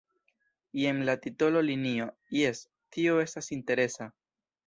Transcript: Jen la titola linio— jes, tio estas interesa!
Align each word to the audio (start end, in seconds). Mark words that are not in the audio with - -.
Jen 0.83 1.01
la 1.09 1.15
titola 1.25 1.61
linio— 1.67 2.07
jes, 2.39 2.63
tio 2.97 3.21
estas 3.27 3.53
interesa! 3.59 4.09